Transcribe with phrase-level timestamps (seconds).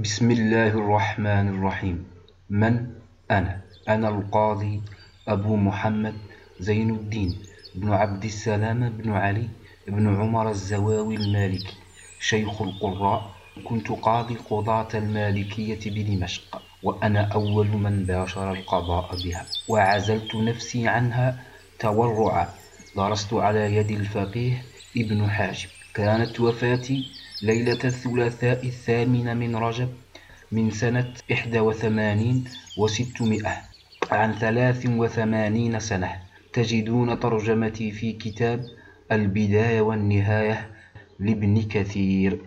[0.00, 2.04] بسم الله الرحمن الرحيم
[2.50, 2.86] من
[3.30, 4.82] أنا؟ أنا القاضي
[5.28, 6.14] أبو محمد
[6.60, 7.38] زين الدين
[7.74, 9.48] بن عبد السلام بن علي
[9.88, 11.74] بن عمر الزواوي المالكي
[12.20, 13.30] شيخ القراء
[13.64, 21.42] كنت قاضي قضاة المالكية بدمشق وأنا أول من باشر القضاء بها وعزلت نفسي عنها
[21.78, 22.48] تورعا
[22.96, 24.62] درست على يد الفقيه
[24.96, 27.04] ابن حاجب كانت وفاتي
[27.44, 29.88] ليلة الثلاثاء الثامن من رجب
[30.52, 32.44] من سنة إحدى وثمانين
[32.78, 33.56] وستمائة
[34.10, 36.12] عن ثلاث وثمانين سنة.
[36.52, 38.64] تجدون ترجمتي في كتاب
[39.12, 40.70] البداية والنهاية
[41.18, 42.40] لابن كثير.